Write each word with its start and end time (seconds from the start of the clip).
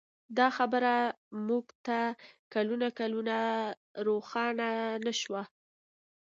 دا 0.37 0.47
خبره 0.57 0.95
موږ 1.47 1.65
ته 1.85 1.99
کلونه 2.53 2.87
کلونه 2.99 3.37
روښانه 4.07 4.69
نه 5.05 5.13
شوه. 5.21 5.41